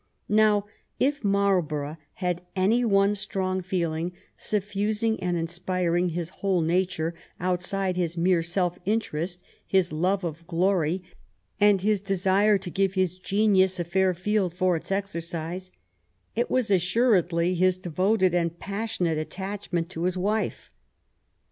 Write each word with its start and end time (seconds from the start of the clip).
Now, 0.29 0.65
if 0.99 1.23
Marlborough 1.23 1.97
had 2.13 2.41
any 2.55 2.83
one 2.83 3.13
strong 3.13 3.61
feeling 3.61 4.13
suffusing 4.35 5.19
and 5.21 5.37
inspiring 5.37 6.09
his 6.09 6.29
whole 6.41 6.61
nature 6.61 7.13
outside 7.39 7.97
his 7.97 8.17
mere 8.17 8.41
self 8.41 8.79
interest, 8.83 9.43
his 9.63 9.93
love 9.93 10.23
of 10.23 10.47
glory, 10.47 11.03
and 11.59 11.81
his 11.81 12.01
desire 12.01 12.57
to 12.57 12.71
give 12.71 12.95
his 12.95 13.19
genius 13.19 13.79
a 13.79 13.83
fair 13.83 14.15
field 14.15 14.55
for 14.55 14.75
its 14.75 14.91
exercise, 14.91 15.69
it 16.35 16.49
was 16.49 16.71
assuredly 16.71 17.53
his 17.53 17.77
devoted 17.77 18.33
and 18.33 18.57
passionate 18.57 19.19
attachment 19.19 19.91
to 19.91 20.05
his 20.05 20.17
wife. 20.17 20.71